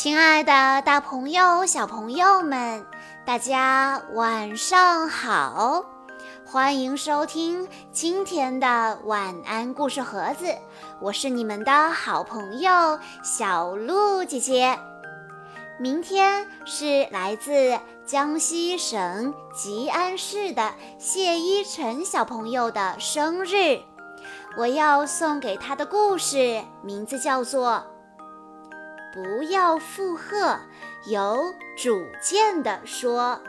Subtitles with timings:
[0.00, 2.86] 亲爱的，大朋友、小朋友们，
[3.26, 5.84] 大家晚上好！
[6.46, 10.54] 欢迎收听今天的晚安故事盒子，
[11.00, 12.70] 我是你们的好朋友
[13.24, 14.78] 小鹿姐姐。
[15.80, 17.76] 明天是来自
[18.06, 23.80] 江西省吉安市的谢依晨小朋友的生日，
[24.56, 27.82] 我要送给他的故事名字叫做。
[29.18, 30.60] 不要附和，
[31.06, 33.40] 有主见的说。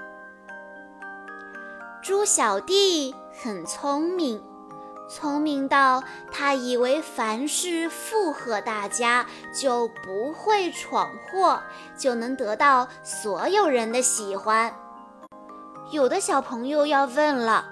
[2.02, 4.44] 猪小弟很聪明，
[5.08, 11.62] 聪明到他以为凡事附和大家就不会闯祸，
[11.96, 14.74] 就能得到所有人的喜欢。
[15.92, 17.64] 有的小朋友要问了，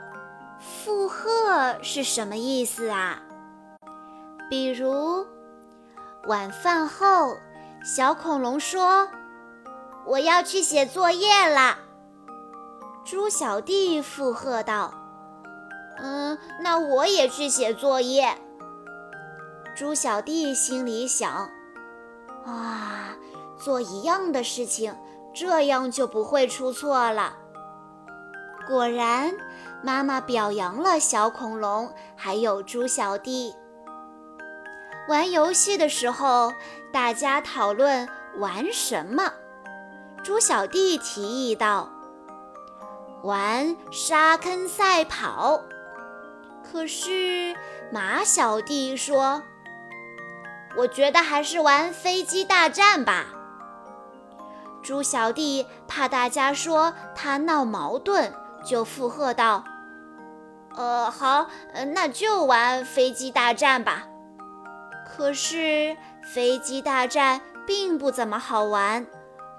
[0.60, 3.24] 附和是什么意思啊？
[4.52, 5.26] 比如
[6.28, 7.36] 晚饭后。
[7.84, 9.08] 小恐龙说
[10.06, 11.80] ：“我要去写作业啦。”
[13.06, 14.94] 猪小弟附和道
[15.98, 18.38] ：“嗯，那我也去写作业。”
[19.74, 21.50] 猪小弟心里想
[22.46, 23.16] ：“啊，
[23.58, 24.94] 做一样的事情，
[25.34, 27.34] 这样就不会出错了。”
[28.68, 29.34] 果然，
[29.82, 33.56] 妈妈表扬了小恐龙，还有猪小弟。
[35.08, 36.54] 玩游戏的时候，
[36.92, 39.32] 大家讨论玩什么。
[40.22, 41.90] 猪小弟提议道
[43.24, 45.62] ：“玩沙坑赛跑。”
[46.70, 47.56] 可是
[47.90, 49.42] 马小弟说
[50.76, 53.28] ：“我觉得还是玩飞机大战吧。”
[54.84, 58.34] 猪小弟怕大家说他闹矛盾，
[58.66, 59.64] 就附和道
[60.76, 61.48] ：“呃，好，
[61.94, 64.08] 那就玩飞机大战吧。”
[65.18, 65.98] 可是
[66.32, 69.08] 飞机大战并不怎么好玩，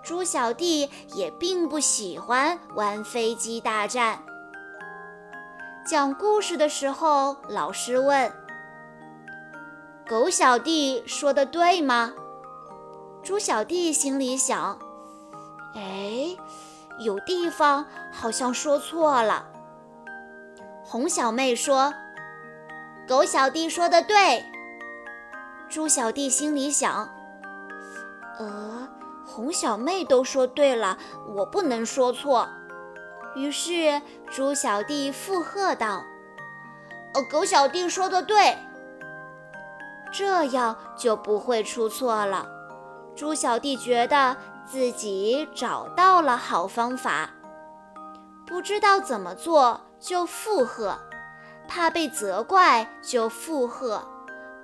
[0.04, 4.22] 猪小弟也并不喜欢玩飞机大战。
[5.84, 8.32] 讲故事的时候，老师问
[10.08, 12.12] ：“狗小弟说的对吗？”
[13.24, 14.78] 猪小弟心里想
[15.74, 16.36] ：“哎，
[17.00, 19.46] 有地方好像说错了。”
[20.86, 21.92] 红小妹说
[23.08, 24.44] ：“狗小弟说的对。”
[25.68, 27.08] 猪小弟心里想
[28.38, 28.88] ：“呃，
[29.26, 30.96] 红小妹都说对了，
[31.36, 32.48] 我不能说错。”
[33.36, 36.02] 于是猪小弟附和道
[37.14, 38.56] ：“哦，狗小弟说的对，
[40.10, 42.48] 这样就不会出错了。”
[43.14, 47.30] 猪小弟觉得自己找到了好方法，
[48.46, 50.98] 不知道怎么做就附和，
[51.68, 54.02] 怕被责怪就附和。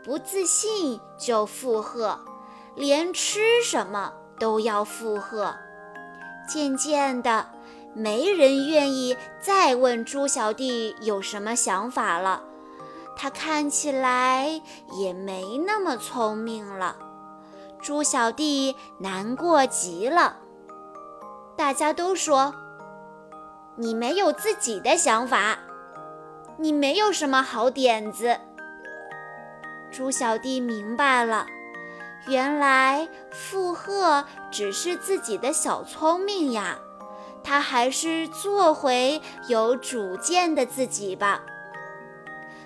[0.05, 2.21] 不自信就附和，
[2.75, 5.55] 连吃什么都要附和。
[6.47, 7.47] 渐渐的，
[7.95, 12.43] 没人愿意再问猪小弟有什么想法了。
[13.17, 14.61] 他看起来
[14.99, 16.97] 也没那么聪明了。
[17.81, 20.37] 猪小弟难过极了。
[21.57, 22.53] 大家都说
[23.77, 25.59] ：“你没有自己的想法，
[26.59, 28.39] 你没有什么好点子。”
[29.95, 31.47] 猪小弟明白了，
[32.27, 36.81] 原来附和只是自己的小聪明呀，
[37.45, 41.43] 他还是做回有主见的自己吧。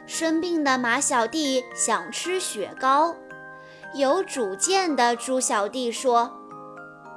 [0.07, 3.15] 生病的马小弟想吃雪糕，
[3.93, 6.33] 有主见的猪小弟说：“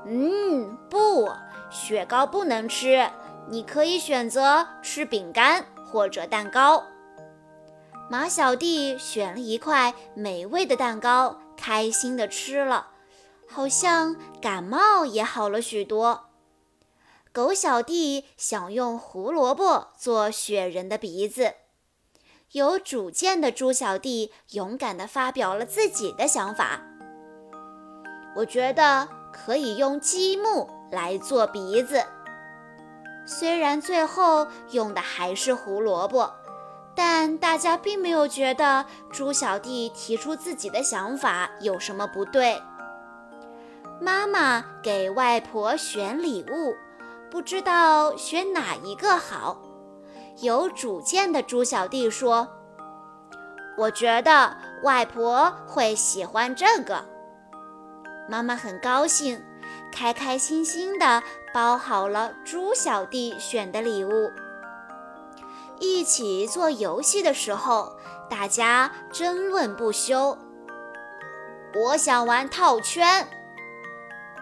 [0.05, 1.31] 嗯，不，
[1.69, 3.09] 雪糕不能吃，
[3.47, 6.83] 你可以选择吃饼干或者蛋糕。”
[8.11, 12.89] 马小弟选了一块美味的蛋糕，开心的吃了，
[13.47, 16.25] 好像感冒也好了许多。
[17.31, 21.53] 狗小弟想用胡萝卜做雪人的鼻子，
[22.51, 26.81] 有主见的猪小弟勇敢地发表了自己的想法。
[28.35, 32.03] 我觉得可以用积木来做鼻子，
[33.25, 36.29] 虽然最后用的还是胡萝卜。
[36.95, 42.61] 但大家并没有觉得猪小弟提出自己的想法有什么不对。
[43.99, 46.75] 妈妈给外婆选礼物，
[47.29, 49.61] 不知道选哪一个好。
[50.41, 52.47] 有主见的猪小弟说
[53.77, 57.05] ：“我觉得外婆会喜欢这个。”
[58.27, 59.43] 妈妈很高兴，
[59.91, 61.21] 开开心心地
[61.53, 64.31] 包好了猪小弟选的礼物。
[65.81, 67.97] 一起做游戏的时候，
[68.29, 70.37] 大家争论不休。
[71.73, 73.27] 我想玩套圈，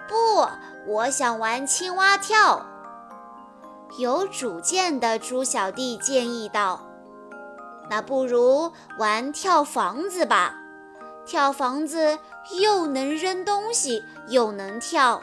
[0.09, 0.45] 不，
[0.86, 2.65] 我想玩青蛙跳。
[3.97, 6.81] 有主见的猪小弟建议道
[7.89, 10.56] ：“那不如玩跳房子吧，
[11.25, 12.19] 跳房子
[12.59, 15.21] 又能扔东西，又能跳。”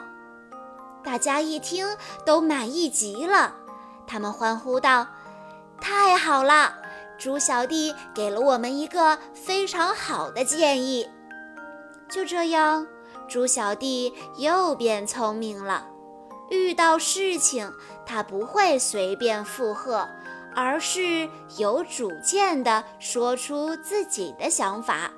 [1.05, 3.53] 大家一听都满意极了，
[4.07, 5.07] 他们欢呼道
[5.79, 6.75] ：“太好了！
[7.17, 11.09] 猪小弟给了我们一个非常好的建议。”
[12.09, 12.87] 就这样，
[13.27, 15.87] 猪小弟又变聪明了。
[16.49, 17.73] 遇到事情，
[18.05, 20.07] 他不会随便附和，
[20.55, 25.11] 而是有主见地说出自己的想法。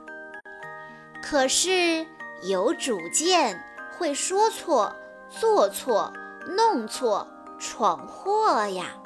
[1.22, 2.08] 可是
[2.42, 3.64] 有主见
[3.98, 4.96] 会说错、
[5.30, 6.12] 做错、
[6.48, 7.28] 弄错、
[7.60, 8.99] 闯祸呀。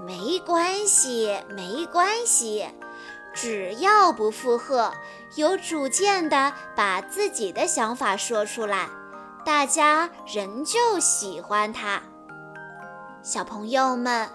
[0.00, 2.66] 没关系，没关系，
[3.34, 4.92] 只要不附和，
[5.34, 8.88] 有主见的把自己的想法说出来。
[9.44, 12.02] 大家仍旧喜欢他。
[13.22, 14.28] 小朋友们，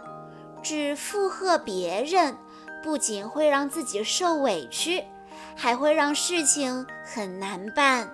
[0.62, 2.38] 只附和别人，
[2.84, 5.04] 不仅会让自己受委屈，
[5.56, 8.14] 还会让事情很难办。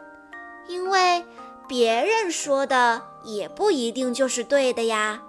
[0.67, 1.25] 因为
[1.67, 5.21] 别人说的也不一定就是对的呀。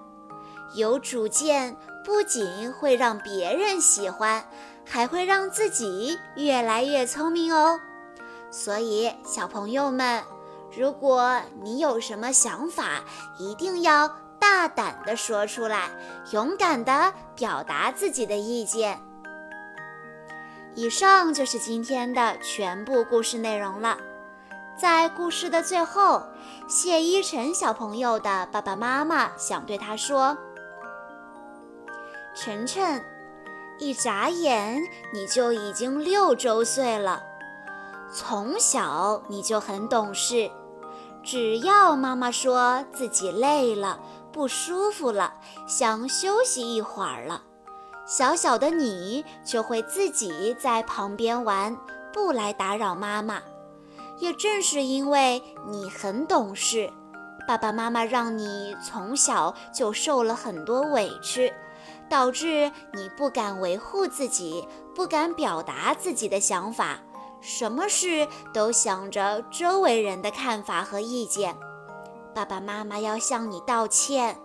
[0.75, 4.45] 有主见不仅会让别人喜欢，
[4.89, 7.81] 还会让自己越来越聪明哦。
[8.51, 10.23] 所以，小朋友们。
[10.79, 13.03] 如果你有什么想法，
[13.41, 14.09] 一定要
[14.39, 15.91] 大胆地说出来，
[16.31, 19.01] 勇敢地表达自己的意见。
[20.77, 23.99] 以上就是今天的全部故事内容了。
[24.77, 26.23] 在故事的最后，
[26.69, 30.39] 谢依晨小朋友的爸爸妈妈想对他说
[32.43, 33.05] ：“晨晨，
[33.79, 34.83] 一眨眼
[35.13, 37.23] 你就已经六周岁了，
[38.11, 40.51] 从小你就很懂事。”
[41.23, 44.01] 只要妈妈说自己累了、
[44.33, 45.35] 不舒服了，
[45.67, 47.43] 想休息一会儿了，
[48.07, 51.77] 小小的你就会自己在旁边玩，
[52.11, 53.43] 不来打扰妈妈。
[54.19, 56.91] 也正是因为你很懂事，
[57.47, 61.53] 爸爸妈妈让你从小就受了很多委屈，
[62.11, 66.99] 导致你不敢维护自己，不敢表达自己的想法。
[67.41, 71.57] 什么事都想着周围人的看法和意见，
[72.35, 74.37] 爸爸妈妈要向你道歉，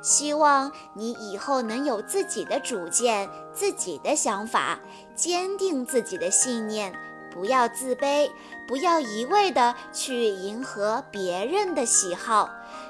[0.00, 4.78] 希望你以后能有自己的主见、自己的想法，
[5.16, 6.94] 坚定自己的信念，
[7.32, 8.30] 不要自卑，
[8.68, 12.48] 不要一味的去迎合别人的喜好，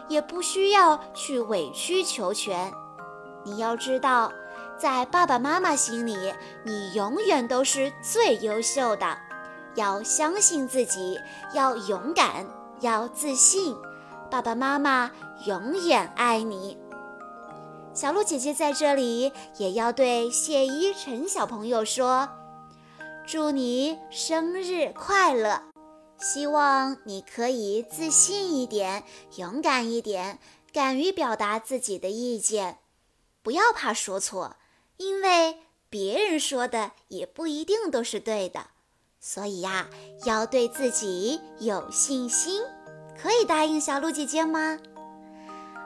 [0.09, 2.71] 也不需要去委曲求全。
[3.47, 4.33] 你要知道，
[4.77, 6.35] 在爸爸妈妈心里，
[6.65, 9.17] 你永远都是最优秀的。
[9.77, 11.21] 要相信自己，
[11.55, 12.45] 要勇敢，
[12.81, 13.77] 要自信。
[14.29, 15.13] 爸爸妈妈
[15.45, 16.77] 永远爱你。
[17.95, 22.29] 小鹿姐姐在这里也要对谢依晨小朋友说
[23.25, 25.63] ：“祝你生日快乐！
[26.19, 29.05] 希望你可以自信一点，
[29.37, 30.41] 勇敢一点，
[30.73, 32.79] 敢于表达自己的意见，
[33.47, 34.57] 不要怕说错，
[34.97, 35.59] 因为
[35.89, 38.71] 别人说的也不一定都是对的。”
[39.23, 39.89] 所以呀，
[40.25, 42.61] 要对自己有信心，
[43.17, 44.77] 可以答应小鹿姐姐吗？